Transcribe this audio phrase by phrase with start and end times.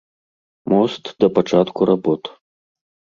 [0.71, 2.31] Мост да пачатку работ.